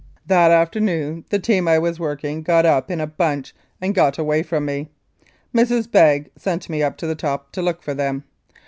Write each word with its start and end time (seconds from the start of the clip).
That 0.25 0.49
afternoon 0.49 1.25
the 1.29 1.37
team 1.37 1.67
I 1.67 1.77
was 1.77 1.99
working 1.99 2.41
got 2.41 2.65
up 2.65 2.89
in 2.89 2.99
a 2.99 3.05
bunch 3.05 3.53
and 3.79 3.93
got 3.93 4.17
away 4.17 4.41
from 4.41 4.65
me. 4.65 4.89
Mrs. 5.53 5.91
Begg 5.91 6.31
sent 6.35 6.71
me 6.71 6.81
up 6.81 6.97
to 6.97 7.05
the 7.05 7.13
top 7.13 7.51
to 7.51 7.61
look 7.61 7.83
for 7.83 7.93
them. 7.93 8.23